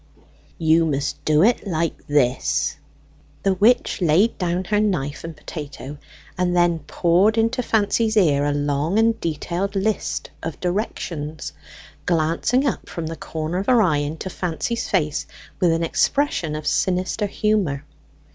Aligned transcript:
"You 0.57 0.87
must 0.87 1.23
do 1.25 1.43
it 1.43 1.67
like 1.67 2.07
this." 2.07 2.75
The 3.43 3.53
witch 3.53 4.01
laid 4.01 4.35
down 4.39 4.63
her 4.63 4.79
knife 4.79 5.23
and 5.23 5.37
potato, 5.37 5.99
and 6.39 6.55
then 6.57 6.79
poured 6.79 7.37
into 7.37 7.61
Fancy's 7.61 8.17
ear 8.17 8.43
a 8.43 8.51
long 8.51 8.97
and 8.97 9.19
detailed 9.21 9.75
list 9.75 10.31
of 10.41 10.59
directions, 10.59 11.53
glancing 12.07 12.65
up 12.65 12.89
from 12.89 13.05
the 13.05 13.15
corner 13.15 13.59
of 13.59 13.67
her 13.67 13.79
eye 13.83 13.97
into 13.97 14.27
Fancy's 14.31 14.89
face 14.89 15.27
with 15.59 15.71
an 15.71 15.83
expression 15.83 16.55
of 16.55 16.65
sinister 16.65 17.27
humour. 17.27 17.83